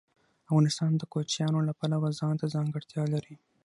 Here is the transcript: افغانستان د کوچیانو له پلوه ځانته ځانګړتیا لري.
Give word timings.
افغانستان 0.49 0.91
د 0.97 1.03
کوچیانو 1.13 1.59
له 1.67 1.73
پلوه 1.79 2.09
ځانته 2.19 2.45
ځانګړتیا 2.53 3.03
لري. 3.13 3.35